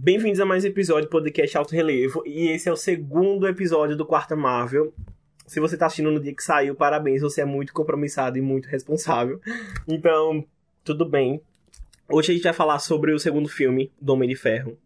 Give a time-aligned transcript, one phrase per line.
[0.00, 2.22] Bem-vindos a mais um episódio do podcast Alto Relevo.
[2.24, 4.94] E esse é o segundo episódio do Quarta Marvel.
[5.44, 8.68] Se você tá assistindo no dia que saiu, parabéns, você é muito compromissado e muito
[8.68, 9.40] responsável.
[9.88, 10.46] Então,
[10.84, 11.42] tudo bem.
[12.08, 14.78] Hoje a gente vai falar sobre o segundo filme do Homem de Ferro.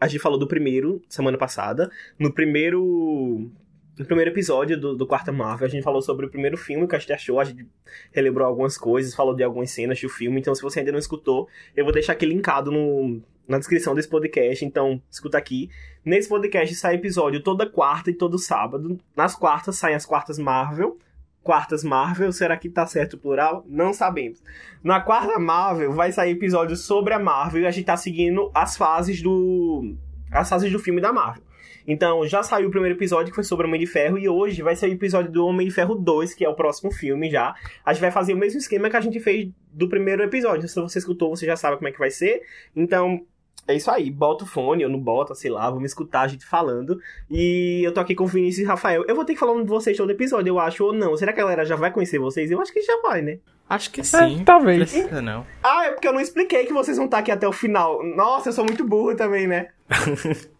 [0.00, 1.90] A gente falou do primeiro semana passada.
[2.18, 3.50] No primeiro
[3.98, 6.96] no primeiro episódio do, do Quarta Marvel, a gente falou sobre o primeiro filme que
[6.96, 7.66] a gente achou, a gente
[8.12, 11.48] relembrou algumas coisas, falou de algumas cenas do filme, então se você ainda não escutou,
[11.76, 15.70] eu vou deixar aqui linkado no, na descrição desse podcast, então escuta aqui.
[16.04, 19.00] Nesse podcast sai episódio toda quarta e todo sábado.
[19.16, 20.98] Nas quartas saem as quartas Marvel.
[21.42, 23.64] Quartas Marvel, será que tá certo o plural?
[23.66, 24.42] Não sabemos.
[24.84, 28.76] Na quarta Marvel vai sair episódio sobre a Marvel e a gente tá seguindo as
[28.76, 29.96] fases do
[30.30, 31.42] as fases do filme da Marvel.
[31.86, 34.60] Então, já saiu o primeiro episódio, que foi sobre o Homem de Ferro, e hoje
[34.60, 37.54] vai sair o episódio do Homem de Ferro 2, que é o próximo filme já.
[37.82, 40.68] A gente vai fazer o mesmo esquema que a gente fez do primeiro episódio.
[40.68, 42.42] Se você escutou, você já sabe como é que vai ser.
[42.76, 43.24] Então,
[43.66, 46.46] é isso aí, bota o fone, ou não bota, sei lá, vamos escutar a gente
[46.46, 47.00] falando.
[47.30, 49.04] E eu tô aqui com o Vinícius e Rafael.
[49.06, 51.16] Eu vou ter que falar de vocês todo episódio, eu acho, ou não.
[51.16, 52.50] Será que a galera já vai conhecer vocês?
[52.50, 53.38] Eu acho que já vai, né?
[53.68, 54.40] Acho que sim.
[54.40, 54.90] É, talvez.
[54.90, 55.44] Precisa não.
[55.62, 58.02] Ah, é porque eu não expliquei que vocês vão estar aqui até o final.
[58.02, 59.68] Nossa, eu sou muito burro também, né?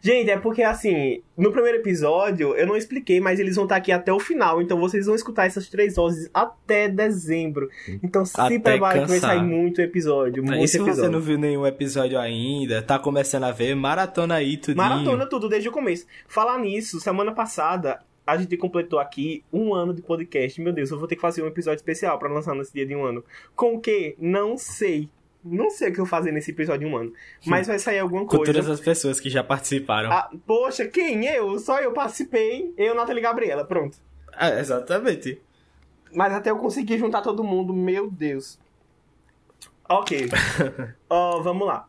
[0.00, 3.92] Gente, é porque assim, no primeiro episódio eu não expliquei, mas eles vão estar aqui
[3.92, 7.68] até o final, então vocês vão escutar essas três vozes até dezembro.
[8.02, 11.02] Então se Até prepare que vai sair muito episódio, muito e se episódio.
[11.02, 14.76] você não viu nenhum episódio ainda, tá começando a ver, maratona aí tudinho.
[14.76, 16.06] Maratona tudo desde o começo.
[16.26, 20.60] Falar nisso, semana passada a gente completou aqui um ano de podcast.
[20.60, 22.94] Meu Deus, eu vou ter que fazer um episódio especial pra lançar nesse dia de
[22.94, 23.24] um ano.
[23.54, 24.16] Com o quê?
[24.18, 25.08] Não sei.
[25.46, 27.12] Não sei o que eu vou fazer nesse episódio de um ano.
[27.44, 28.52] Mas vai sair alguma Com coisa.
[28.52, 30.10] todas as pessoas que já participaram.
[30.10, 31.24] Ah, poxa, quem?
[31.26, 31.58] Eu?
[31.58, 32.72] Só eu participei.
[32.76, 33.64] Eu, Nathalie e Gabriela.
[33.64, 33.98] Pronto.
[34.32, 35.40] Ah, exatamente.
[36.12, 38.58] Mas até eu conseguir juntar todo mundo, meu Deus.
[39.88, 40.28] Ok.
[41.08, 41.86] Ó, vamos lá.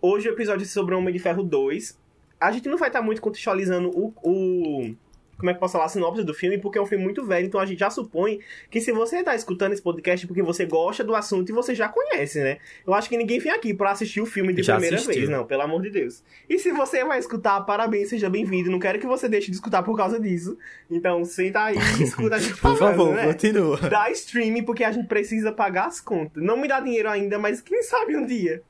[0.00, 1.98] Hoje o episódio é sobre o Homem de Ferro 2.
[2.40, 4.94] A gente não vai estar muito contextualizando o, o.
[5.38, 5.86] Como é que posso falar?
[5.86, 8.38] A sinopse do filme, porque é um filme muito velho, então a gente já supõe
[8.70, 11.88] que se você está escutando esse podcast porque você gosta do assunto e você já
[11.88, 12.58] conhece, né?
[12.86, 15.14] Eu acho que ninguém vem aqui para assistir o filme de Já primeira assistiu.
[15.16, 16.22] vez, não, pelo amor de Deus.
[16.48, 18.70] E se você vai escutar, parabéns, seja bem-vindo.
[18.70, 20.56] Não quero que você deixe de escutar por causa disso.
[20.90, 23.26] Então senta aí e escuta a gente Por falando, favor, né?
[23.26, 23.76] continua.
[23.78, 26.42] Dá streaming porque a gente precisa pagar as contas.
[26.42, 28.62] Não me dá dinheiro ainda, mas quem sabe um dia.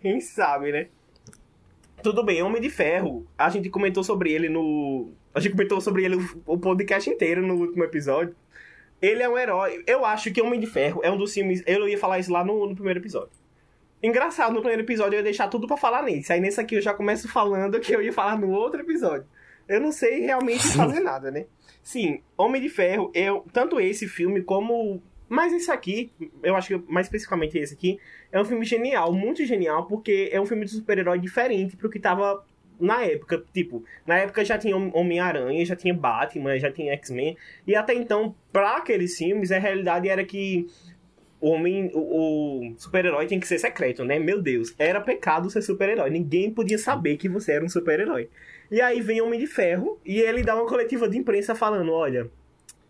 [0.00, 0.88] Quem sabe, né?
[2.02, 3.26] Tudo bem, Homem de Ferro.
[3.36, 5.10] A gente comentou sobre ele no.
[5.36, 6.16] A gente comentou sobre ele
[6.46, 8.34] o- podcast inteiro no último episódio.
[9.02, 9.84] Ele é um herói.
[9.86, 11.62] Eu acho que Homem de Ferro é um dos filmes.
[11.66, 13.30] Eu ia falar isso lá no, no primeiro episódio.
[14.02, 16.32] Engraçado, no primeiro episódio eu ia deixar tudo pra falar nesse.
[16.32, 19.26] Aí nesse aqui eu já começo falando que eu ia falar no outro episódio.
[19.68, 21.44] Eu não sei realmente fazer nada, né?
[21.82, 25.02] Sim, Homem de Ferro, eu, tanto esse filme como.
[25.28, 27.98] Mas esse aqui, eu acho que mais especificamente esse aqui,
[28.30, 31.98] é um filme genial, muito genial, porque é um filme de super-herói diferente pro que
[31.98, 32.44] tava
[32.78, 33.42] na época.
[33.52, 37.36] Tipo, na época já tinha Homem-Aranha, já tinha Batman, já tinha X-Men.
[37.66, 40.66] E até então, pra aqueles filmes, a realidade era que
[41.40, 44.18] o homem, o, o super-herói tem que ser secreto, né?
[44.18, 46.10] Meu Deus, era pecado ser super-herói.
[46.10, 48.28] Ninguém podia saber que você era um super-herói.
[48.70, 52.30] E aí vem Homem de Ferro e ele dá uma coletiva de imprensa falando: olha.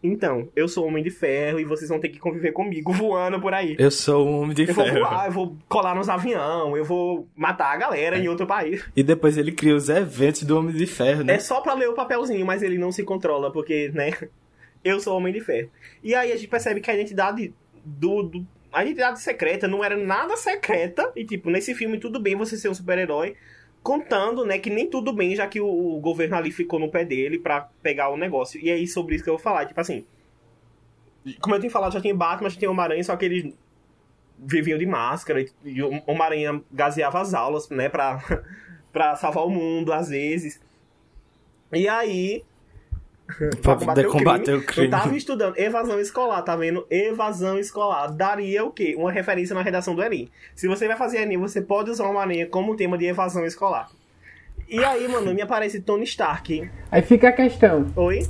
[0.07, 3.53] Então, eu sou Homem de Ferro e vocês vão ter que conviver comigo voando por
[3.53, 3.77] aí.
[3.79, 5.01] Eu sou um homem de Eu vou ferro.
[5.01, 8.85] voar, eu vou colar nos aviões, eu vou matar a galera em outro país.
[8.97, 11.35] E depois ele cria os eventos do Homem de Ferro, né?
[11.35, 14.11] É só pra ler o papelzinho, mas ele não se controla, porque, né?
[14.85, 15.69] Eu sou Homem de Ferro.
[16.03, 17.53] E aí a gente percebe que a identidade
[17.85, 18.23] do.
[18.23, 21.11] do- a identidade secreta não era nada secreta.
[21.17, 23.35] E, tipo, nesse filme tudo bem você ser um super-herói.
[23.87, 27.05] Contando, né, que nem tudo bem, já que o, o governo ali ficou no pé
[27.05, 28.61] dele pra pegar o negócio.
[28.61, 29.65] E é isso sobre isso que eu vou falar.
[29.65, 30.05] Tipo assim.
[31.41, 33.55] Como eu tinha falado, já tinha Batman, já tinha Homem-Aranha, só que eles
[34.37, 35.45] viviam de máscara.
[35.65, 38.21] E, o Homem-Aranha gaseava as aulas, né, pra,
[38.93, 40.61] pra salvar o mundo, às vezes.
[41.73, 42.45] E aí.
[43.61, 44.87] Pra poder combater o crime.
[44.87, 46.87] Eu tava estudando evasão escolar, tá vendo?
[46.89, 48.09] Evasão escolar.
[48.13, 48.95] Daria o quê?
[48.97, 50.31] Uma referência na redação do Enem.
[50.55, 53.91] Se você vai fazer Enem, você pode usar uma aranha como tema de evasão escolar.
[54.69, 56.71] E aí, mano, me aparece Tony Stark.
[56.91, 58.27] Aí fica a questão: Oi?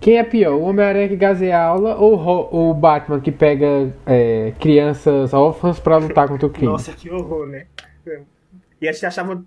[0.00, 3.92] quem é pior, o Homem-Aranha que gaseia a aula ou o o Batman que pega
[4.06, 6.70] é, crianças órfãs pra lutar contra o crime?
[6.70, 7.66] Nossa, que horror, né?
[8.80, 9.42] E a gente achava.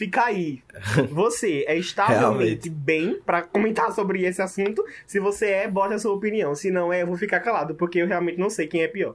[0.00, 0.62] Fica aí.
[1.12, 2.70] Você é estavelmente Realmente.
[2.70, 4.82] bem pra comentar sobre esse assunto.
[5.06, 6.54] Se você é, bota a sua opinião.
[6.54, 9.14] Se não é, eu vou ficar calado, porque eu realmente não sei quem é pior.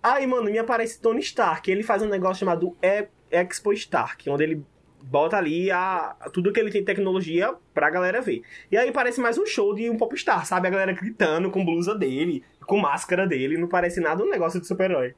[0.00, 1.68] Aí, mano, me aparece Tony Stark.
[1.68, 4.64] Ele faz um negócio chamado E- Expo Stark, onde ele
[5.02, 8.42] bota ali a, tudo que ele tem de tecnologia pra galera ver.
[8.70, 10.68] E aí parece mais um show de um popstar, sabe?
[10.68, 13.58] A galera gritando com blusa dele, com máscara dele.
[13.58, 15.12] Não parece nada um negócio de super-herói.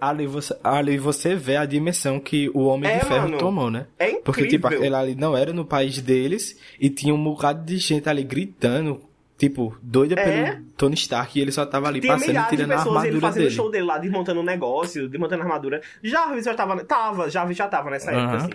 [0.00, 3.38] Ali você, ali você vê a dimensão que o Homem É, de Ferro mano.
[3.38, 3.86] tomou, né?
[3.98, 4.22] É incrível.
[4.24, 8.08] Porque, tipo, aquele ali não era no país deles e tinha um bocado de gente
[8.08, 9.00] ali gritando,
[9.36, 10.24] tipo, doida É.
[10.52, 12.94] pelo Tony Stark e ele só tava ali Tinha passando milhares de tirando a pessoas
[12.94, 13.56] ele armadura fazendo o dele.
[13.56, 15.80] show dele lá, desmontando um negócio, desmontando a armadura.
[16.04, 16.84] Jarvis já tava.
[16.84, 18.36] Tava, Jarvis já tava nessa época, Aham.
[18.36, 18.50] assim.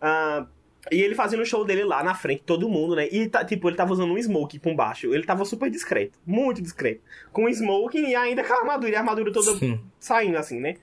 [0.00, 0.46] Ah,
[0.90, 3.06] e ele fazendo o show dele lá na frente, todo mundo, né?
[3.10, 5.12] E, tá, tipo, ele tava usando um smoke por baixo.
[5.12, 6.18] Ele tava super discreto.
[6.24, 7.02] Muito discreto.
[7.32, 8.92] Com smoke e ainda com a armadura.
[8.92, 9.80] E a armadura toda Sim.
[9.98, 10.76] saindo, assim, né?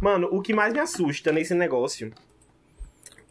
[0.00, 2.12] Mano, o que mais me assusta nesse negócio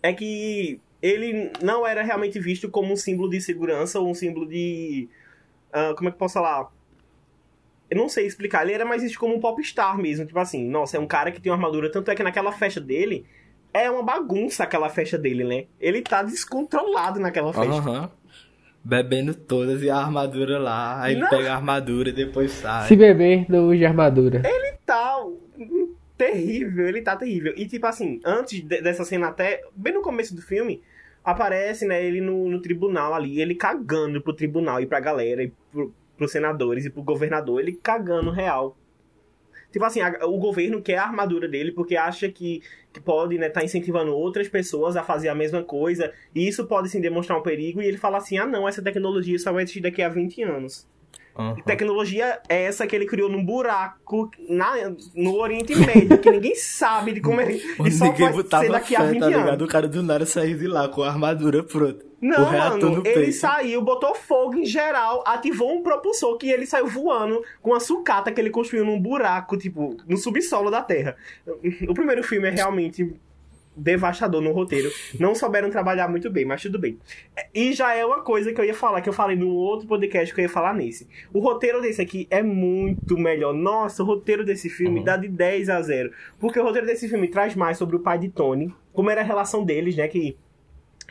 [0.01, 4.47] é que ele não era realmente visto como um símbolo de segurança ou um símbolo
[4.47, 5.07] de.
[5.71, 6.71] ah, como é que eu posso falar?
[7.89, 10.25] Eu não sei explicar, ele era mais visto como um popstar mesmo.
[10.25, 11.91] Tipo assim, nossa, é um cara que tem uma armadura.
[11.91, 13.25] Tanto é que naquela festa dele.
[13.73, 15.65] É uma bagunça aquela festa dele, né?
[15.79, 17.71] Ele tá descontrolado naquela festa.
[17.71, 18.11] Aham.
[18.83, 21.01] Bebendo todas e a armadura lá.
[21.03, 21.29] Aí ele Não.
[21.29, 22.87] pega a armadura e depois sai.
[22.87, 24.41] Se beber, não use armadura.
[24.85, 25.23] tá
[25.57, 27.53] hum, terrível, ele tá terrível.
[27.55, 30.81] E tipo assim, antes de- dessa cena até, bem no começo do filme,
[31.23, 35.53] aparece, né, ele no, no tribunal ali, ele cagando pro tribunal e pra galera, e
[35.71, 38.75] pro, pros senadores e pro governador, ele cagando real.
[39.71, 42.61] Tipo assim, a- o governo quer a armadura dele porque acha que,
[42.91, 46.89] que pode, né, tá incentivando outras pessoas a fazer a mesma coisa, e isso pode
[46.89, 49.81] sim demonstrar um perigo, e ele fala assim, ah não, essa tecnologia só vai existir
[49.81, 50.87] daqui a 20 anos.
[51.55, 54.73] Que tecnologia é essa que ele criou num buraco na,
[55.15, 57.61] no Oriente Médio, que ninguém sabe de como ele.
[57.85, 59.47] E só ninguém vai ser daqui a fé, 20 tá ligado?
[59.47, 59.61] anos.
[59.61, 62.05] O cara do nada saiu de lá com a armadura pronta.
[62.21, 63.33] Não, mano, no ele peito.
[63.33, 68.31] saiu, botou fogo em geral, ativou um propulsor que ele saiu voando com a sucata
[68.31, 71.15] que ele construiu num buraco, tipo, no subsolo da Terra.
[71.87, 73.13] O primeiro filme é realmente
[73.75, 74.91] devastador no roteiro.
[75.17, 76.97] Não souberam trabalhar muito bem, mas tudo bem.
[77.53, 80.33] E já é uma coisa que eu ia falar, que eu falei no outro podcast
[80.33, 81.07] que eu ia falar nesse.
[81.33, 83.53] O roteiro desse aqui é muito melhor.
[83.53, 85.05] Nossa, o roteiro desse filme Uhum.
[85.05, 86.11] dá de 10 a 0.
[86.39, 89.23] Porque o roteiro desse filme traz mais sobre o pai de Tony, como era a
[89.23, 90.35] relação deles, né, que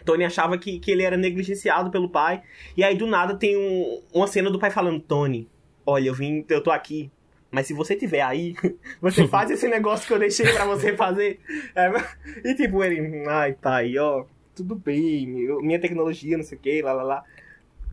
[0.08, 2.42] Tony achava que, que ele era negligenciado pelo pai.
[2.74, 5.46] E aí, do nada, tem um- uma cena do pai falando: Tony,
[5.84, 7.10] olha, eu vim, eu tô aqui.
[7.50, 8.54] Mas se você tiver aí,
[9.02, 11.40] você faz esse negócio que eu deixei pra você fazer.
[11.74, 11.90] É,
[12.44, 14.24] e tipo, ele, ai, pai, ó,
[14.54, 15.26] tudo bem,
[15.62, 17.24] minha tecnologia, não sei o que, lá, lá, lá.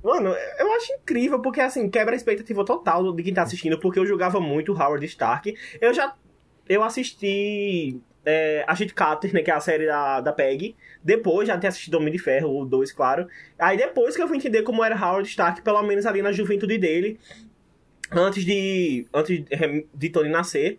[0.03, 0.29] Mano,
[0.59, 4.05] eu acho incrível, porque assim, quebra a expectativa total de quem tá assistindo, porque eu
[4.05, 5.53] julgava muito o Howard Stark.
[5.81, 6.15] Eu já.
[6.69, 7.99] Eu assisti.
[8.25, 10.75] É, Agente Carter, né, que é a série da, da PEG.
[11.03, 13.27] Depois, já ter assistido Homem de Ferro, o 2, claro.
[13.59, 16.77] Aí depois que eu fui entender como era Howard Stark, pelo menos ali na juventude
[16.77, 17.19] dele,
[18.11, 19.05] antes de.
[19.13, 19.43] Antes
[19.93, 20.77] de, Tony nascer.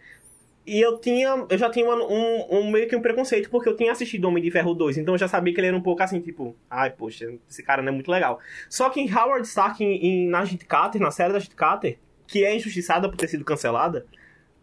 [0.66, 1.46] E eu tinha.
[1.48, 4.42] Eu já tinha uma- um, um meio que um preconceito, porque eu tinha assistido Homem
[4.42, 6.90] de Ferro 2, então eu já sabia que ele era um pouco assim, tipo, ai,
[6.90, 8.40] poxa, esse cara não é muito legal.
[8.68, 11.98] Só que em Howard Stark, em, em, na Agent Carter, na série da Agent Carter,
[12.26, 14.04] que é injustiçada por ter sido cancelada,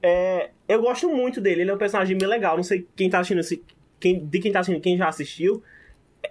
[0.04, 2.56] é, eu gosto muito dele, ele é um personagem bem legal.
[2.58, 3.64] Não sei quem tá assistindo, se,
[4.00, 5.64] quem, de quem tá assistindo, quem já assistiu.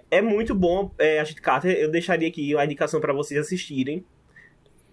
[0.09, 4.05] É muito bom é, Agent Carter, eu deixaria aqui a indicação pra vocês assistirem.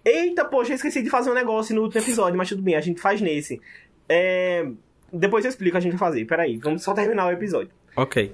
[0.05, 2.81] Eita, poxa, eu esqueci de fazer um negócio no último episódio, mas tudo bem, a
[2.81, 3.61] gente faz nesse.
[4.09, 4.67] É,
[5.12, 6.25] Depois eu explico o que a gente vai fazer.
[6.25, 7.71] Peraí, vamos só terminar o episódio.
[7.97, 8.32] Ok.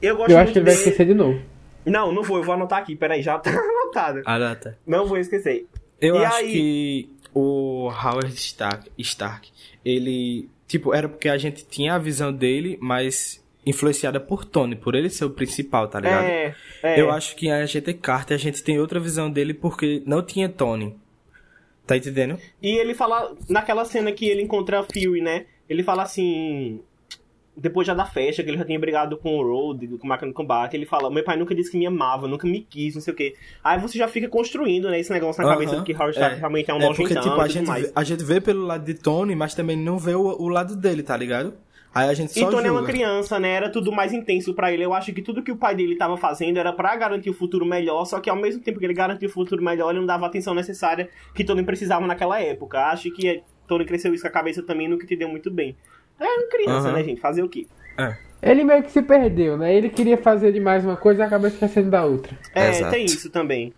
[0.00, 1.40] Eu gosto Eu muito acho que ele vai dele- esquecer de novo.
[1.84, 2.96] Não, não vou, eu vou anotar aqui.
[2.96, 4.22] Peraí, já tá anotado.
[4.24, 4.74] Ah, tá, tá.
[4.86, 5.66] Não vou esquecer.
[6.00, 6.52] Eu E acho aí?
[6.52, 9.50] que o Howard Stark, Stark,
[9.84, 10.48] ele.
[10.66, 15.08] Tipo, era porque a gente tinha a visão dele, mas influenciada por Tony, por ele
[15.08, 16.24] ser o principal, tá ligado?
[16.24, 17.00] É, é.
[17.00, 20.48] Eu acho que a gente Carter, a gente tem outra visão dele porque não tinha
[20.48, 20.96] Tony.
[21.86, 22.38] Tá entendendo?
[22.62, 25.46] E ele fala, naquela cena que ele encontra a Fury, né?
[25.68, 26.80] Ele fala assim.
[27.56, 30.30] Depois já da festa, que ele já tinha brigado com o Road, com o máquina
[30.30, 33.02] de combate, ele fala: Meu pai nunca disse que me amava, nunca me quis, não
[33.02, 33.34] sei o quê.
[33.62, 36.36] Aí você já fica construindo, né, esse negócio na Aham, cabeça de que Howard Stark
[36.36, 36.38] é.
[36.38, 38.84] realmente é um É porque, tipo, a e gente, vê, a gente vê pelo lado
[38.84, 41.54] de Tony, mas também não vê o, o lado dele, tá ligado?
[41.94, 42.86] Aí a gente E só Tony é uma julga.
[42.92, 43.50] criança, né?
[43.50, 44.82] Era tudo mais intenso pra ele.
[44.84, 47.66] Eu acho que tudo que o pai dele tava fazendo era pra garantir o futuro
[47.66, 50.24] melhor, só que ao mesmo tempo que ele garantia o futuro melhor, ele não dava
[50.24, 52.78] a atenção necessária que Tony precisava naquela época.
[52.86, 55.76] Acho que Tony cresceu isso com a cabeça também, nunca entendeu muito bem.
[56.24, 56.96] É uma criança, Aham.
[56.98, 57.20] né, gente?
[57.20, 57.66] Fazer o quê?
[57.98, 58.16] É.
[58.42, 59.74] Ele meio que se perdeu, né?
[59.74, 62.36] Ele queria fazer de mais uma coisa e acabou esquecendo da outra.
[62.54, 62.90] É, Exato.
[62.92, 63.72] tem isso também.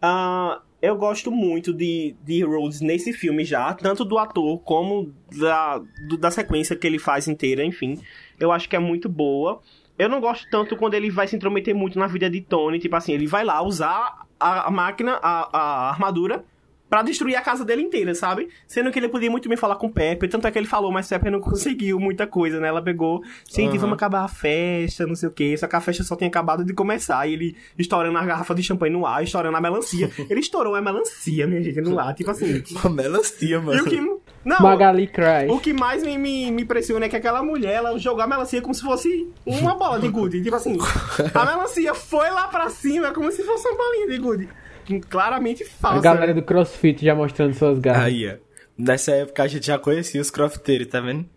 [0.00, 5.80] Ah, eu gosto muito de, de Rhodes nesse filme já, tanto do ator como da,
[6.08, 8.00] do- da sequência que ele faz inteira, enfim.
[8.40, 9.60] Eu acho que é muito boa.
[9.98, 12.96] Eu não gosto tanto quando ele vai se intrometer muito na vida de Tony, tipo
[12.96, 16.44] assim, ele vai lá usar a, a máquina, a, a armadura,
[16.92, 18.50] pra destruir a casa dele inteira, sabe?
[18.66, 21.08] Sendo que ele podia muito bem falar com Pepper, tanto é que ele falou, mas
[21.08, 22.68] Pepper não conseguiu muita coisa, né?
[22.68, 23.78] Ela pegou, gente, Aham.
[23.78, 26.62] vamos acabar a festa, não sei o quê, só que a festa só tinha acabado
[26.62, 30.10] de começar, e ele estourando a garrafa de champanhe no ar, estourando a melancia.
[30.28, 32.62] ele estourou a melancia, minha gente, no ar, tipo assim.
[32.84, 33.80] Uma melancia, E mano.
[33.82, 33.96] o que,
[34.44, 35.48] Não, Magali Cry.
[35.48, 38.60] o que mais me, me, me impressiona é que aquela mulher, ela jogou a melancia
[38.60, 40.42] como se fosse uma bola de gude.
[40.42, 40.76] Tipo assim,
[41.32, 44.48] a melancia foi lá pra cima como se fosse uma bolinha de gude.
[45.08, 46.00] Claramente A falsa.
[46.00, 48.04] galera do CrossFit já mostrando suas garras.
[48.06, 48.36] Aí, ó.
[48.76, 51.28] Nessa época a gente já conhecia os crossfiteiros, tá vendo?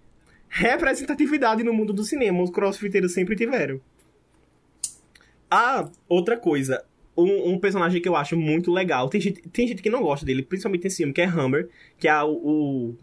[0.48, 2.42] representatividade no mundo do cinema.
[2.42, 3.82] Os crossfiteiros sempre tiveram.
[5.52, 6.84] Ah, outra coisa.
[7.18, 9.10] Um, um personagem que eu acho muito legal.
[9.10, 12.08] Tem gente, tem gente que não gosta dele, principalmente nesse filme, que é Hammer, que
[12.08, 12.30] é o.
[12.32, 12.96] o-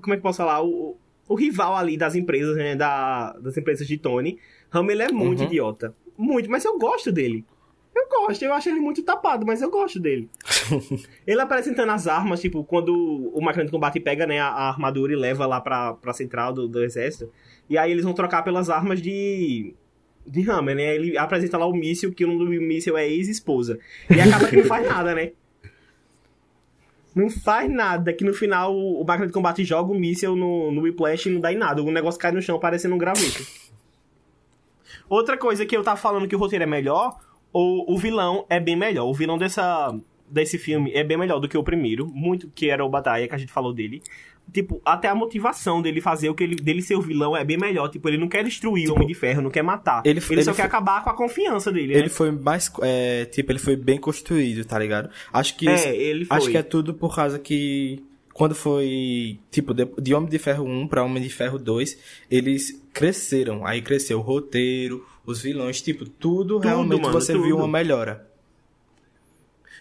[0.00, 0.62] como é que eu posso falar?
[0.62, 0.96] O,
[1.28, 2.76] o rival ali das empresas, né?
[2.76, 4.38] Da, das empresas de Tony.
[4.72, 5.46] Hammer ele é muito Uhum.
[5.46, 5.94] idiota.
[6.16, 7.44] Muito, mas eu gosto dele.
[7.98, 10.30] Eu gosto, eu acho ele muito tapado, mas eu gosto dele.
[11.26, 12.94] Ele apresentando as armas, tipo, quando
[13.34, 16.52] o máquina de combate pega, né, a, a armadura e leva lá pra, pra central
[16.52, 17.30] do, do exército.
[17.68, 19.74] E aí eles vão trocar pelas armas de.
[20.24, 20.94] De Hammer, né?
[20.94, 23.78] Ele apresenta lá o míssil, que o nome do míssil é ex-esposa.
[24.10, 25.32] E acaba que não faz nada, né?
[27.14, 30.82] Não faz nada, que no final o, máquina de combate joga o míssil no, no
[30.82, 31.82] Whiplash e não dá em nada.
[31.82, 33.42] O negócio cai no chão parecendo um graveto.
[35.08, 37.18] Outra coisa que eu tava falando que o roteiro é melhor,
[37.52, 39.06] o, o vilão é bem melhor.
[39.06, 39.94] O vilão dessa,
[40.30, 43.34] desse filme é bem melhor do que o primeiro, muito que era o Batalha, que
[43.34, 44.02] a gente falou dele.
[44.50, 47.58] Tipo, até a motivação dele fazer o que ele dele ser o vilão é bem
[47.58, 47.88] melhor.
[47.90, 50.00] Tipo, ele não quer destruir o Homem de Ferro, não quer matar.
[50.06, 52.08] ele- Ele, ele só foi- quer acabar com a confiança dele, Ele né?
[52.08, 52.72] foi mais.
[52.80, 55.10] é, tipo, ele foi bem construído, tá ligado?
[55.30, 55.68] Acho que.
[55.68, 56.36] É, ele foi.
[56.38, 58.02] Acho que é tudo por causa que.
[58.38, 61.98] Quando foi, tipo, de, de Homem de Ferro 1 pra Homem de Ferro 2,
[62.30, 63.66] eles cresceram.
[63.66, 67.42] Aí cresceu o roteiro, os vilões, tipo, tudo, realmente mano, você tudo.
[67.42, 68.30] viu uma melhora.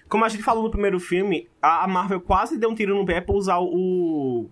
[0.09, 3.05] Como a gente falou no primeiro filme, a a Marvel quase deu um tiro no
[3.05, 4.49] pé por usar o.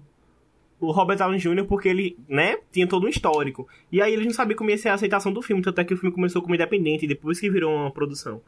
[0.80, 3.68] O Robert Downey Jr., porque ele, né, tinha todo um histórico.
[3.92, 5.96] E aí eles não sabiam como ia ser a aceitação do filme, tanto é que
[5.96, 8.40] o filme começou como independente, depois que virou uma produção.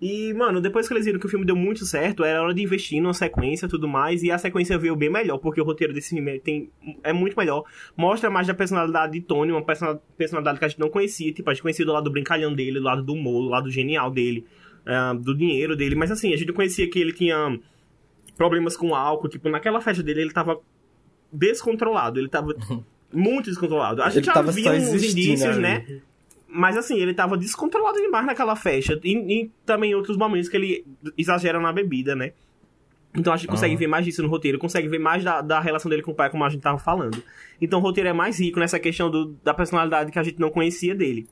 [0.00, 2.62] E, mano, depois que eles viram que o filme deu muito certo, era hora de
[2.62, 5.94] investir numa sequência e tudo mais, e a sequência veio bem melhor, porque o roteiro
[5.94, 6.70] desse filme tem,
[7.02, 7.64] é muito melhor.
[7.96, 11.48] Mostra mais da personalidade de Tony, uma persona- personalidade que a gente não conhecia, tipo,
[11.48, 14.10] a gente conhecia do lado do brincalhão dele, do lado do humor, do lado genial
[14.10, 14.44] dele,
[14.84, 17.58] ah, do dinheiro dele, mas assim, a gente conhecia que ele tinha
[18.36, 20.60] problemas com álcool, tipo, naquela festa dele ele tava
[21.32, 22.54] descontrolado, ele tava
[23.12, 24.02] muito descontrolado.
[24.02, 24.32] A gente Ele já
[24.72, 25.62] uns existindo indícios, ali.
[25.62, 25.86] né?
[26.48, 28.98] Mas assim, ele tava descontrolado demais naquela festa.
[29.02, 30.86] E, e também outros momentos que ele
[31.16, 32.32] exagera na bebida, né?
[33.16, 33.78] Então a gente consegue Aham.
[33.78, 36.30] ver mais disso no roteiro, consegue ver mais da, da relação dele com o pai,
[36.30, 37.22] como a gente tava falando.
[37.60, 40.50] Então o roteiro é mais rico nessa questão do, da personalidade que a gente não
[40.50, 41.26] conhecia dele.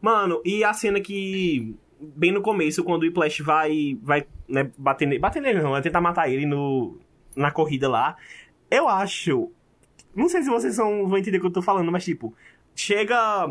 [0.00, 1.74] Mano, e a cena que.
[1.98, 5.18] Bem no começo, quando o Whiplash vai, vai né, bater nele.
[5.18, 6.98] Bater nele não, vai tentar matar ele no,
[7.34, 8.16] na corrida lá.
[8.70, 9.50] Eu acho.
[10.14, 12.34] Não sei se vocês são, vão entender o que eu tô falando, mas tipo,
[12.74, 13.48] chega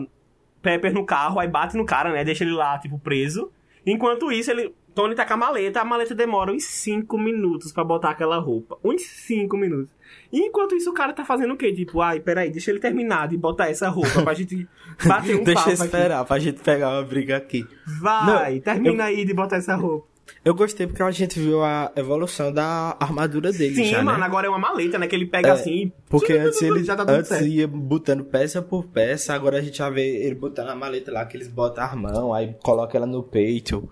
[0.66, 2.24] Pepper no carro, aí bate no cara, né?
[2.24, 3.52] Deixa ele lá, tipo, preso.
[3.86, 4.74] Enquanto isso, ele.
[4.96, 8.78] Tony tá com a maleta, a maleta demora uns 5 minutos pra botar aquela roupa.
[8.84, 9.90] Uns 5 minutos.
[10.32, 11.72] E enquanto isso, o cara tá fazendo o quê?
[11.74, 14.66] Tipo, ai, peraí, deixa ele terminar de botar essa roupa pra gente
[15.06, 15.84] bater um Deixa eu papo aqui.
[15.84, 17.68] esperar pra gente pegar uma briga aqui.
[18.02, 20.08] Vai, Não, termina aí de botar essa roupa.
[20.44, 24.26] Eu gostei porque a gente viu a evolução da armadura dele Sim, já, mano, né?
[24.26, 25.08] agora é uma maleta, né?
[25.08, 25.92] Que ele pega É, assim.
[26.10, 27.46] Porque antes ele já tá antes certo.
[27.46, 31.26] ia botando peça por peça, agora a gente já vê ele botando a maleta lá,
[31.26, 33.90] que eles botam a mão, aí coloca ela no peito.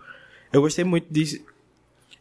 [0.52, 1.40] Eu gostei muito disso.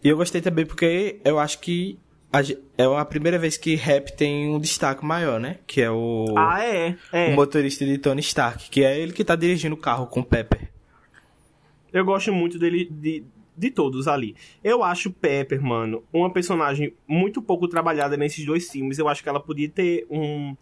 [0.02, 1.99] E eu gostei também porque eu acho que
[2.33, 2.40] a
[2.78, 5.59] é a primeira vez que Rap tem um destaque maior, né?
[5.66, 6.97] Que é o, Ah, é.
[7.12, 7.28] É.
[7.28, 10.25] o motorista de Tony Stark, que é ele que tá dirigindo o carro com o
[10.25, 10.69] Pepper.
[11.92, 13.23] Eu gosto muito dele, de,
[13.56, 14.35] de todos ali.
[14.64, 18.99] Eu acho Pepper, mano, uma personagem muito pouco trabalhada nesses dois filmes.
[18.99, 20.56] Eu acho que ela podia ter um.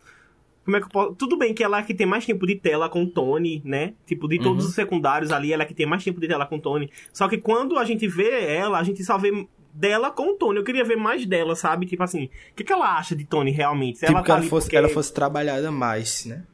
[0.64, 1.14] Como é que eu posso.
[1.14, 3.94] Tudo bem que ela é que tem mais tempo de tela com o Tony, né?
[4.06, 4.68] Tipo, de todos Uhum.
[4.70, 6.90] os secundários ali, ela é que tem mais tempo de tela com o Tony.
[7.12, 10.58] Só que quando a gente vê ela, a gente só vê dela com o Tony.
[10.58, 11.86] Eu queria ver mais dela, sabe?
[11.86, 13.98] Tipo assim, o que, que ela acha de Tony realmente?
[14.00, 16.44] Se tipo, ela que tá ela ali fosse, porque- ela fosse trabalhada mais, né?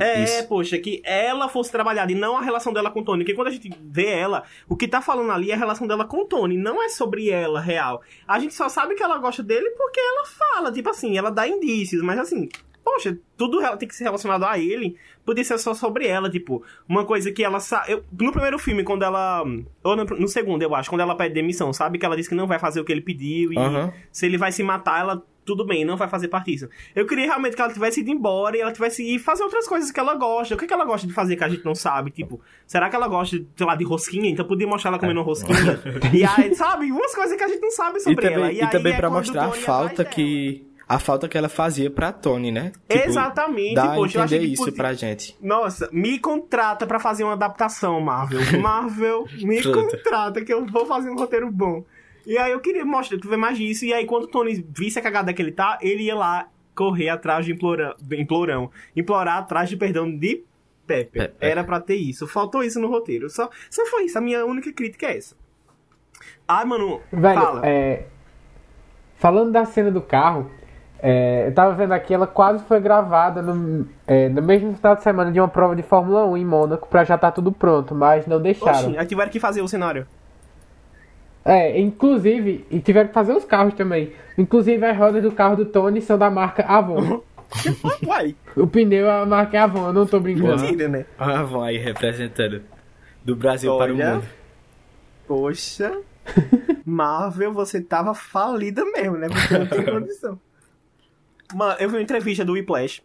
[0.00, 0.48] É, isso.
[0.48, 3.24] poxa, que ela fosse trabalhada e não a relação dela com o Tony.
[3.24, 6.04] Porque quando a gente vê ela, o que tá falando ali é a relação dela
[6.04, 8.00] com o Tony, não é sobre ela real.
[8.26, 11.48] A gente só sabe que ela gosta dele porque ela fala, tipo assim, ela dá
[11.48, 12.48] indícios, mas assim,
[12.84, 17.04] poxa, tudo tem que ser relacionado a ele, podia ser só sobre ela, tipo, uma
[17.04, 18.02] coisa que ela sabe.
[18.12, 19.42] No primeiro filme, quando ela.
[19.82, 21.98] Ou no, no segundo, eu acho, quando ela pede demissão, sabe?
[21.98, 23.92] Que ela disse que não vai fazer o que ele pediu e Aham.
[24.12, 25.24] se ele vai se matar, ela.
[25.44, 26.68] Tudo bem, não vai fazer parte disso.
[26.94, 29.90] Eu queria realmente que ela tivesse ido embora e ela tivesse ido fazer outras coisas
[29.90, 30.54] que ela gosta.
[30.54, 32.10] O que, que ela gosta de fazer que a gente não sabe?
[32.10, 34.30] Tipo, será que ela gosta, sei lá, de rosquinha?
[34.30, 35.80] Então podia mostrar ela comendo rosquinha.
[36.14, 36.90] e aí, sabe?
[36.90, 38.36] Umas coisas que a gente não sabe E sobre ela.
[38.46, 40.66] também, E, e também é pra mostrar a falta que.
[40.86, 42.70] A falta que ela fazia pra Tony, né?
[42.86, 45.34] Tipo, Exatamente, Dá a poxa, acho entender isso podia- pra gente.
[45.40, 48.40] Nossa, me contrata pra fazer uma adaptação, Marvel.
[48.60, 51.82] Marvel, me contrata que eu vou fazer um roteiro bom.
[52.26, 53.84] E aí eu queria mostrar, tu ver mais disso.
[53.84, 57.08] E aí quando o Tony visse a cagada que ele tá, ele ia lá correr
[57.08, 60.44] atrás de implorão, implorão implorar atrás de perdão de.
[60.86, 61.32] Pepper.
[61.40, 62.26] Era pra ter isso.
[62.26, 63.30] Faltou isso no roteiro.
[63.30, 64.18] Só, só foi isso.
[64.18, 65.34] A minha única crítica é essa.
[66.46, 67.66] Ai, mano, Velho, fala.
[67.66, 68.04] é,
[69.16, 70.50] falando da cena do carro,
[70.98, 75.02] é, eu tava vendo aqui, ela quase foi gravada no, é, no mesmo final de
[75.02, 78.26] semana de uma prova de Fórmula 1 em Mônaco, pra já estar tudo pronto, mas
[78.26, 78.88] não deixaram.
[78.88, 80.06] Oxi, aí tiveram que fazer o cenário.
[81.44, 84.12] É, inclusive, e tiveram que fazer os carros também.
[84.38, 87.22] Inclusive, as rodas do carro do Tony são da marca Avon.
[88.56, 90.60] O pneu é a marca Avon, eu não tô brincando.
[90.60, 91.06] mentira, né?
[91.48, 92.62] Vão aí representando.
[93.22, 94.14] Do Brasil para o Olha.
[94.14, 94.26] mundo.
[95.26, 96.00] Poxa.
[96.84, 99.28] Marvel, você tava falida mesmo, né?
[99.28, 100.40] Porque não tem condição.
[101.54, 103.02] Mano, eu vi uma entrevista do Whiplash.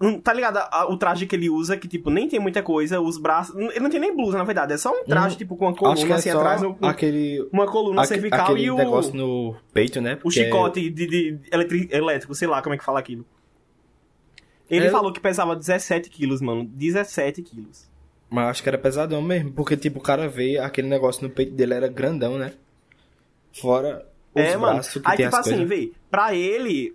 [0.00, 0.58] Hum, Tá ligado?
[0.90, 3.54] O traje que ele usa, que, tipo, nem tem muita coisa, os braços.
[3.56, 4.72] Ele não tem nem blusa, na verdade.
[4.72, 6.62] É só um traje, tipo, com uma coluna é assim atrás.
[6.62, 10.14] um- aquele, Uma coluna aque- cervical e o, negócio no peito, né?
[10.14, 13.24] o Porque é- chicote de, de eletri- elétrico, sei lá como é que fala aquilo.
[14.68, 16.64] Ele É- falou que pesava 17 quilos, mano.
[16.64, 17.88] 17 quilos.
[18.30, 21.52] Mas acho que era pesadão mesmo, porque tipo, o cara veio, aquele negócio no peito
[21.54, 22.54] dele era grandão, né?
[23.52, 24.72] Fora os é, mano.
[24.74, 25.68] braços que Aí, tem tipo as assim, coisas.
[25.68, 26.94] vê, pra ele,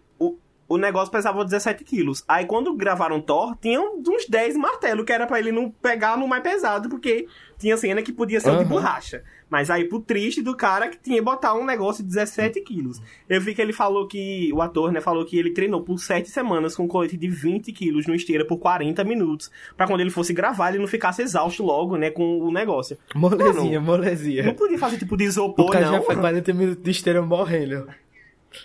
[0.69, 2.23] o, o negócio pesava 17 quilos.
[2.27, 6.27] Aí, quando gravaram Thor, tinham uns 10 martelos, que era pra ele não pegar no
[6.27, 9.23] mais pesado, porque tinha cena que podia ser o de borracha.
[9.49, 13.01] Mas aí, pro triste do cara que tinha que botar um negócio de 17 quilos.
[13.29, 16.29] Eu vi que ele falou que, o ator, né, falou que ele treinou por 7
[16.29, 19.49] semanas com um colete de 20 quilos no esteira por 40 minutos.
[19.77, 22.97] Pra quando ele fosse gravar, ele não ficasse exausto logo, né, com o negócio.
[23.15, 24.53] Molezinha, Não molezinha.
[24.53, 26.03] podia fazer tipo de O isopor, cara já não.
[26.03, 27.87] faz 40 minutos de esteira morrendo.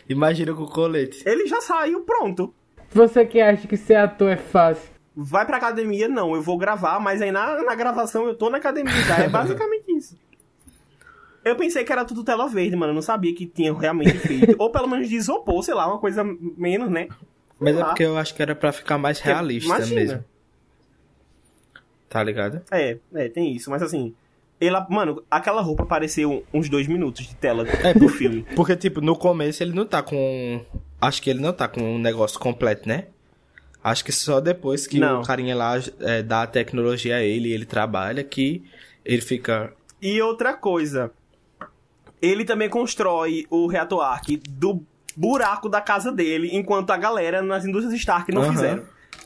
[0.08, 1.22] Imagina com o colete.
[1.26, 2.54] Ele já saiu pronto.
[2.90, 4.90] Você que acha que ser ator é fácil?
[5.14, 6.34] Vai pra academia, não.
[6.34, 9.18] Eu vou gravar, mas aí na, na gravação eu tô na academia já.
[9.18, 10.18] É basicamente isso.
[11.44, 12.92] Eu pensei que era tudo tela verde, mano.
[12.92, 14.54] Eu não sabia que tinha realmente feito.
[14.58, 17.08] Ou pelo menos de isopor, sei lá, uma coisa menos, né?
[17.58, 20.00] Mas é porque eu acho que era pra ficar mais realista Imagina.
[20.00, 20.24] mesmo.
[22.08, 22.62] Tá ligado?
[22.70, 23.70] É, é, tem isso.
[23.70, 24.14] Mas assim,
[24.66, 28.46] ela, mano, aquela roupa pareceu uns dois minutos de tela É, do filme.
[28.54, 30.64] Porque, tipo, no começo ele não tá com.
[31.00, 33.06] Acho que ele não tá com um negócio completo, né?
[33.82, 35.20] Acho que só depois que Não.
[35.20, 38.62] o carinha lá é, dá a tecnologia a ele e ele trabalha que
[39.04, 39.72] ele fica.
[40.00, 41.10] E outra coisa,
[42.20, 44.80] ele também constrói o reator Arc do
[45.16, 48.52] buraco da casa dele, enquanto a galera nas indústrias Stark não Aham.
[48.52, 48.82] fizeram.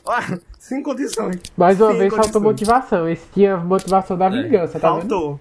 [0.67, 1.37] Sem condições.
[1.57, 2.43] Mais uma Sem vez faltou condições.
[2.69, 3.07] motivação.
[3.09, 4.99] Esse tinha motivação da vingança, tá vendo?
[5.09, 5.39] Faltou.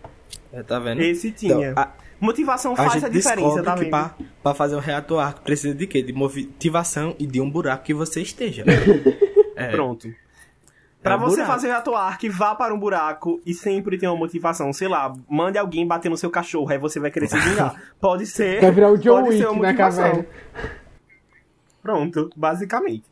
[0.52, 1.00] É, tá vendo?
[1.02, 1.70] Esse tinha.
[1.70, 3.90] Então, a- Motivação A faz gente a diferença, descobre tá vendo?
[3.90, 6.00] pra, pra fazer um reator arco precisa de quê?
[6.00, 8.64] De motivação e de um buraco que você esteja.
[9.58, 9.68] É.
[9.70, 10.08] Pronto.
[11.02, 11.52] Pra um você buraco.
[11.52, 14.70] fazer reator Arc, vá para um buraco e sempre tem uma motivação.
[14.72, 17.74] Sei lá, mande alguém bater no seu cachorro, aí você vai querer se vingar.
[17.98, 18.60] Pode ser.
[18.60, 20.04] Vai virar o John Wick uma na motivação.
[20.04, 20.26] caverna.
[21.82, 23.04] Pronto, basicamente.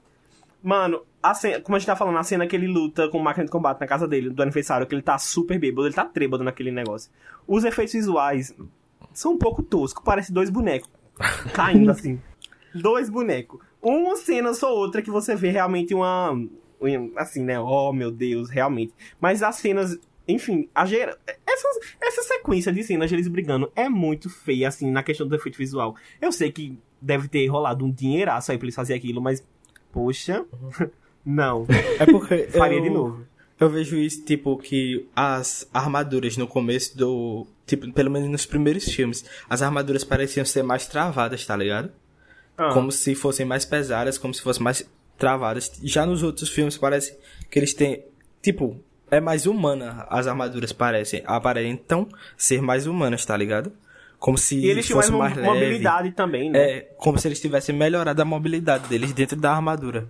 [0.63, 3.45] Mano, a cena, como a gente tá falando, a cena que ele luta com máquina
[3.47, 6.45] de combate na casa dele, do aniversário, que ele tá super bêbado, ele tá trêbado
[6.45, 7.11] naquele negócio.
[7.47, 8.55] Os efeitos visuais
[9.13, 10.89] são um pouco toscos, parece dois bonecos
[11.55, 12.21] caindo assim.
[12.75, 13.61] Dois bonecos.
[13.81, 16.33] Uma cena ou outra que você vê realmente uma.
[16.33, 16.51] um-
[17.17, 17.59] Assim, né?
[17.59, 18.93] Oh, meu Deus, realmente.
[19.21, 19.99] Mas as cenas.
[20.27, 21.17] Enfim, a gera...
[21.47, 21.69] essa,
[22.01, 25.95] essa sequência de cenas deles brigando é muito feia, assim, na questão do efeito visual.
[26.21, 29.47] Eu sei que deve ter rolado um dinheiraço aí pra eles fazerem aquilo, mas.
[29.93, 30.45] Poxa.
[31.25, 31.67] Não.
[31.99, 32.45] É porque.
[32.49, 33.25] Faria eu, de novo.
[33.59, 37.47] Eu vejo isso, tipo, que as armaduras no começo do.
[37.67, 41.91] Tipo, pelo menos nos primeiros filmes, as armaduras pareciam ser mais travadas, tá ligado?
[42.59, 44.85] Ah, Como se fossem mais pesadas, como se fossem mais
[45.17, 45.73] travadas.
[45.83, 47.17] Já nos outros filmes parece
[47.51, 48.05] que eles têm.
[48.43, 48.79] Tipo,
[49.11, 51.23] é mais humana as armaduras parecem.
[51.25, 53.73] Aparentam ser mais humanas, tá ligado?
[54.19, 55.55] Como se E eles mais, fosse mais, mo- leve.
[55.55, 56.59] mobilidade também, né?
[56.59, 60.09] É, como se eles tivessem melhorado a mobilidade deles dentro da armadura.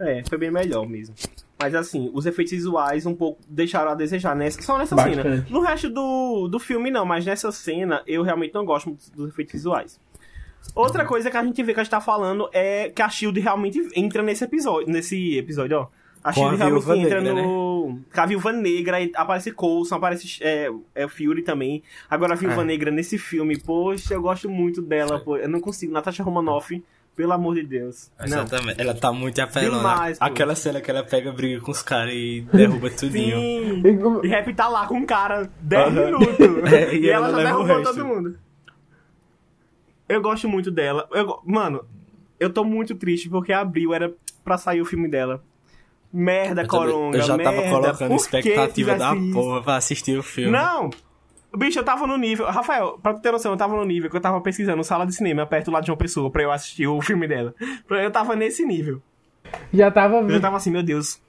[0.00, 1.14] É, foi bem melhor mesmo.
[1.60, 5.22] Mas assim, os efeitos visuais um pouco deixaram a desejar nessa, só nessa Bastante.
[5.22, 5.46] cena.
[5.50, 9.28] No resto do, do filme não, mas nessa cena eu realmente não gosto muito dos
[9.28, 10.00] efeitos visuais.
[10.74, 13.38] Outra coisa que a gente vê que a gente tá falando é que a Shield
[13.40, 15.86] realmente entra nesse episódio, nesse episódio, ó.
[16.22, 18.00] A Com a Shield realmente entra Negra, no.
[18.14, 21.82] Com a Viúva Negra, aparece Coulson, aparece é, é, Fury também.
[22.10, 22.64] Agora a Viúva É.
[22.64, 25.36] Negra nesse filme, poxa, eu gosto muito dela, pô.
[25.38, 25.92] Eu não consigo.
[25.92, 26.82] Natasha Romanoff,
[27.20, 28.10] pelo amor de Deus.
[28.18, 28.26] Não.
[28.26, 28.80] Exatamente.
[28.80, 29.76] Ela tá muito apelona.
[29.76, 30.24] Demais, pô.
[30.24, 33.36] Aquela cena que ela pega, briga com os caras e derruba tudinho.
[33.38, 33.82] Sim!
[34.24, 36.04] E rap tá lá com um cara 10 Aham.
[36.06, 36.36] minutos.
[36.72, 38.38] É, e, e ela, ela já derrubou todo mundo.
[40.08, 41.06] Eu gosto muito dela.
[41.12, 41.84] Eu mano,
[42.38, 45.42] eu tô muito triste porque abril era pra sair o filme dela.
[46.12, 47.18] Merda, Eu também- Coronga.
[47.18, 47.70] Eu já tava merda.
[47.70, 49.32] colocando Por que expectativa da isso?
[49.32, 50.50] porra pra assistir o filme.
[50.50, 50.90] Não!
[51.56, 52.46] Bicho, eu tava no nível.
[52.46, 55.14] Rafael, pra tu ter noção, eu tava no nível que eu tava pesquisando sala de
[55.14, 57.54] cinema perto lá de uma pessoa pra eu assistir o filme dela.
[57.88, 59.02] Eu tava nesse nível.
[59.72, 60.40] Já tava Eu já vendo.
[60.42, 61.20] tava assim, meu Deus.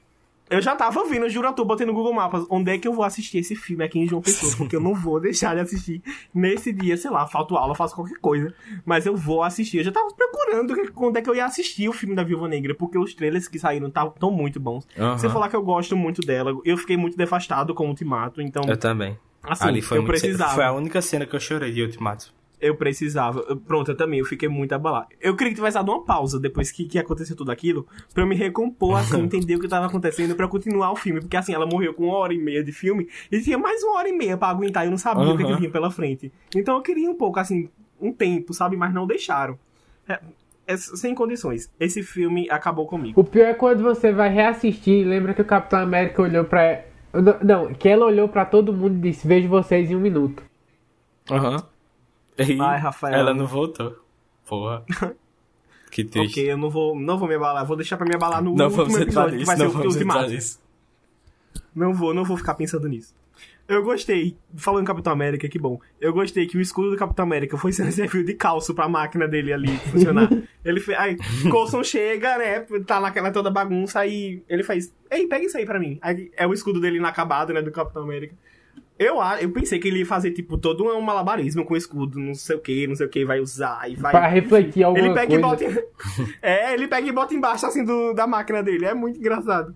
[0.50, 2.86] Eu já tava ouvindo, eu juro a tu, botei no Google Maps, onde é que
[2.86, 5.62] eu vou assistir esse filme aqui em João Pessoa, porque eu não vou deixar de
[5.62, 6.02] assistir
[6.34, 8.54] nesse dia, sei lá, falto aula, faço qualquer coisa,
[8.86, 9.78] mas eu vou assistir.
[9.78, 12.50] Eu já tava procurando que- onde é que eu ia assistir o filme da Viúva
[12.50, 14.86] Negra, porque os trailers que saíram tão muito bons.
[15.00, 15.18] Aham.
[15.18, 18.62] Você falar que eu gosto muito dela, eu fiquei muito devastado com o Ultimato, então,
[18.68, 19.18] Eu também.
[19.44, 20.54] Assim, Ali foi eu precisava.
[20.54, 22.34] Foi a única cena que eu chorei de Ultimato.
[22.60, 23.56] Eu precisava.
[23.56, 25.08] Pronto, eu também, eu fiquei muito abalado.
[25.20, 28.28] Eu queria que tivesse dado uma pausa depois que, que aconteceu tudo aquilo, pra eu
[28.28, 31.22] me recompor, assim, entender o que tava acontecendo, pra continuar o filme.
[31.22, 33.98] Porque assim, ela morreu com uma hora e meia de filme, e tinha mais uma
[33.98, 36.32] hora e meia pra aguentar, eu não sabia o que, que vinha pela frente.
[36.56, 37.68] Então eu queria um pouco, assim,
[38.00, 38.78] um tempo, sabe?
[38.78, 39.58] Mas não deixaram.
[40.08, 40.20] É,
[40.68, 41.70] é sem condições.
[41.80, 43.20] Esse filme acabou comigo.
[43.20, 46.84] O pior é quando você vai reassistir e lembra que o Capitão América olhou pra.
[47.14, 50.44] Não, Não, que ela olhou pra todo mundo e disse: Vejo vocês em um minuto.
[51.30, 51.58] Aham.
[52.38, 53.14] E Ai, Rafael.
[53.20, 53.96] Ela não voltou.
[54.48, 54.84] Porra.
[55.92, 56.40] Que triste.
[56.40, 58.68] Ok, eu não vou, não vou me abalar, vou deixar pra me abalar no Não
[58.68, 60.30] último episódio, que nisso, vai ser não o Ultimato.
[60.30, 60.62] nisso.
[61.76, 63.14] Não vou, não vou ficar pensando nisso.
[63.74, 65.80] Eu gostei, falando em Capitão América, que bom.
[66.00, 69.28] Eu gostei que o escudo do Capitão América foi sendo servido de calço pra máquina
[69.30, 70.30] dele ali funcionar.
[70.66, 70.98] ele fez.
[71.00, 71.18] Aí,
[71.50, 72.60] Coulson chega, né?
[72.86, 74.94] Tá naquela toda bagunça, aí ele faz.
[75.10, 75.98] Ei, pega isso aí pra mim.
[76.02, 77.62] Aí é o escudo dele inacabado, né?
[77.62, 78.36] Do Capitão América.
[79.00, 82.36] Eu, eu pensei que ele ia fazer, tipo, todo um malabarismo com o escudo, não
[82.36, 84.12] sei o que, não sei o que, vai usar e vai.
[84.12, 85.40] Pra refletir alguma Ele pega coisa.
[85.40, 85.64] e bota.
[86.22, 88.86] em- é, ele pega e bota embaixo assim do, da máquina dele.
[88.86, 89.74] É muito engraçado.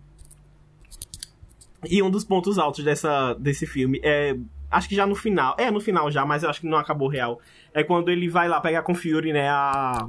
[1.90, 4.36] E um dos pontos altos dessa, desse filme é.
[4.70, 5.56] Acho que já no final.
[5.58, 7.40] É, no final já, mas eu acho que não acabou real.
[7.74, 9.48] É quando ele vai lá pegar com o Fury, né?
[9.50, 10.08] A,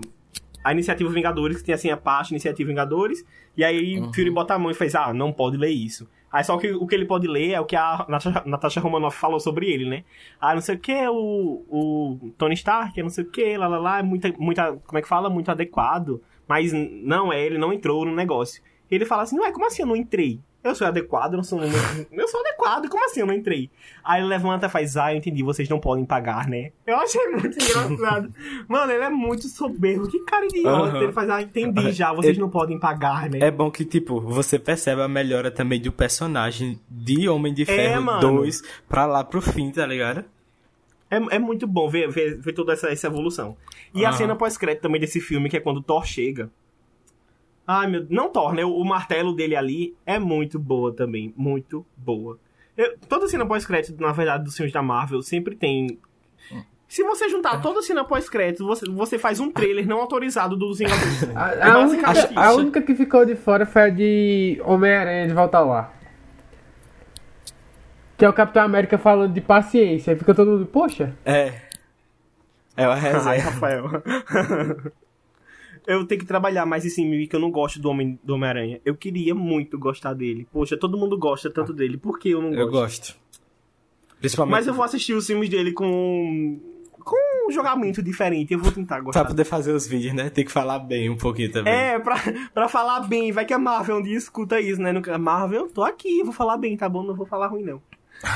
[0.65, 3.25] a Iniciativa Vingadores, que tem assim a parte Iniciativa Vingadores.
[3.57, 4.13] E aí Uhum.
[4.13, 6.09] Fury bota a mão e faz: Ah, não pode ler isso.
[6.33, 9.17] Aí só que o que ele pode ler é o que a Natasha, Natasha Romanoff
[9.17, 10.05] falou sobre ele, né?
[10.41, 13.79] Ah, não sei o que, o, o Tony Stark, não sei o que, lá lá
[13.79, 14.73] lá, é muita, muita.
[14.85, 15.31] Como é que fala?
[15.31, 16.21] Muito adequado.
[16.49, 18.63] Mas não é, ele não entrou no negócio.
[18.91, 20.41] Ele fala assim: Ué, como assim eu não entrei?
[20.67, 21.61] Eu sou adequado, eu não sou.
[22.13, 23.71] Eu sou adequado, como assim eu não entrei?
[24.05, 26.73] Aí ele levanta e faz, ah, eu entendi, vocês não podem pagar, né?
[26.87, 28.33] Eu achei muito engraçado.
[28.69, 30.09] Mano, ele é muito soberbo.
[30.09, 30.91] Que cara idiota.
[30.97, 31.03] Aham.
[31.03, 33.39] Ele faz, ah, entendi já, vocês Ele- não podem pagar, né?
[33.41, 37.97] É bom que, tipo, você percebe a melhora também do personagem de Homem de Ferro
[37.97, 38.21] É, mano.
[38.21, 40.25] 2 pra lá pro fim, tá ligado?
[41.11, 43.57] É, é muito bom ver, ver, ver toda essa, essa evolução.
[43.95, 44.17] E a Aham.
[44.19, 46.51] cena pós-crédito também desse filme, que é quando o Thor chega.
[47.67, 48.07] Ai, meu...
[48.09, 48.65] Não Thor, né?
[48.65, 51.33] O, o martelo dele ali é muito boa também.
[51.37, 52.39] Muito boa.
[52.77, 55.99] Eu- toda cena pós-crédito, na verdade, dos filmes da Marvel, sempre tem...
[56.89, 61.25] Se você juntar toda cena pós-crédito, você, você faz um trailer não autorizado dos Vingadores.
[61.35, 62.13] A, É a única, a
[62.53, 62.61] isso.
[62.61, 65.93] única que ficou de fora foi a de Homem-Aranha de volta lá.
[68.17, 70.13] Que é o Capitão América falando de paciência.
[70.13, 71.55] Aí fica todo mundo, poxa, É.
[72.77, 73.51] É uma Ai, reserva.
[73.51, 73.85] Rafael.
[75.87, 78.81] eu tenho que trabalhar mais esse mim, que eu não gosto do Homem- do Homem-Aranha.
[78.85, 80.47] eu queria muito gostar dele.
[80.53, 81.97] Poxa, todo mundo gosta tanto dele.
[81.97, 82.61] Por que eu não gosto?
[82.61, 83.17] Eu gosto.
[84.19, 86.59] Principalmente Mas eu vou assistir os filmes dele com.
[87.01, 88.53] com um jogamento diferente.
[88.55, 89.25] Eu vou tentar pra gostar.
[89.25, 90.31] poder fazer os vídeos, né?
[90.31, 91.73] Tem que falar bem um pouquinho também.
[91.73, 92.17] É, pra,
[92.53, 93.31] pra falar bem.
[93.31, 94.91] Vai que a Marvel um dia escuta isso, né?
[94.93, 97.03] Nunca- Marvel, tô aqui, vou falar bem, tá bom?
[97.03, 97.81] Não vou falar ruim, não.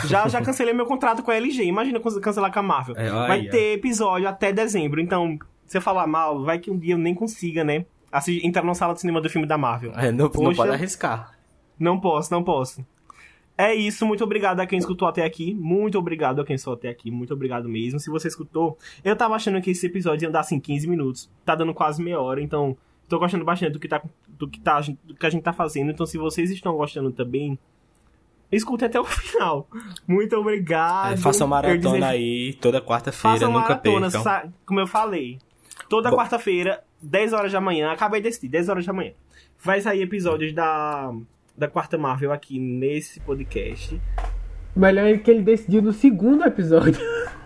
[0.05, 1.65] Já, já cancelei meu contrato com a LG.
[1.65, 2.95] Imagina can- cancelar com a Marvel.
[2.97, 5.01] É, vai ter episódio até dezembro.
[5.01, 5.39] Então,
[5.71, 7.87] se eu falar mal, vai que um dia eu nem consiga, né?
[8.11, 9.93] Assi- entrar na sala de cinema do filme da Marvel.
[9.95, 10.57] É, não, não Poxa.
[10.57, 11.39] pode arriscar.
[11.79, 12.85] Não posso, não posso.
[13.57, 15.55] É isso, muito obrigado a quem escutou até aqui.
[15.55, 17.09] Muito obrigado a quem escutou até aqui.
[17.09, 18.01] Muito obrigado mesmo.
[18.01, 21.31] Se você escutou, eu tava achando que esse episódio ia dar assim 15 minutos.
[21.45, 22.77] Tá dando quase meia hora, então
[23.09, 25.93] tô gostando bastante do que, tá, do que, tá, do que a gente tá fazendo.
[25.93, 27.57] Então, se vocês estão gostando também,
[28.51, 29.69] escutem até o final.
[30.09, 31.13] Muito obrigado.
[31.13, 34.53] É, façam maratona aí toda quarta-feira, nunca maratona, percam.
[34.67, 35.39] como eu falei.
[35.89, 39.13] Toda quarta-feira, 10 horas da manhã, acabei de decidir, 10 horas da manhã.
[39.63, 41.13] Vai sair episódios da,
[41.57, 44.01] da Quarta Marvel aqui nesse podcast.
[44.77, 47.01] o melhor é que ele decidiu no segundo episódio.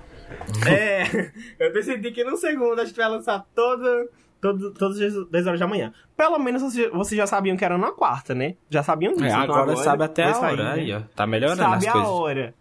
[0.68, 4.06] É, eu decidi que no segundo a gente vai lançar toda,
[4.40, 5.92] todo, todas as 10 horas da manhã.
[6.16, 8.54] Pelo menos vocês, vocês já sabiam que era na quarta, né?
[8.68, 9.24] Já sabiam disso.
[9.24, 10.64] É, então agora, sabe até a sair, hora.
[10.64, 10.82] né?
[10.82, 11.00] Aí, ó.
[11.16, 12.10] Tá melhorando Sabe as a coisas.
[12.10, 12.54] hora.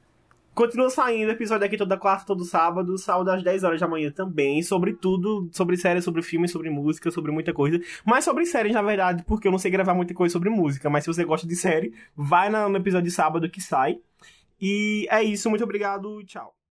[0.54, 4.62] Continua saindo episódio aqui toda quarta, todo sábado, sábado às 10 horas da manhã também,
[4.62, 7.80] sobre tudo, sobre séries, sobre filmes, sobre música, sobre muita coisa.
[8.06, 11.04] Mas sobre séries, na verdade, porque eu não sei gravar muita coisa sobre música, mas
[11.06, 13.98] se você gosta de série, vai no episódio de sábado que sai.
[14.62, 16.54] E é isso, muito obrigado, tchau.